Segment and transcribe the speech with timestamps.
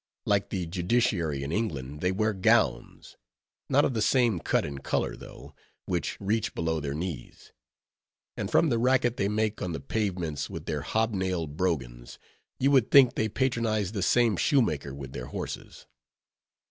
[0.25, 6.17] Like the Judiciary in England, they wear gowns,—not of the same cut and color though,—which
[6.19, 7.51] reach below their knees;
[8.35, 12.17] and from the racket they make on the pavements with their hob nailed brogans,
[12.59, 15.85] you would think they patronized the same shoemaker with their horses.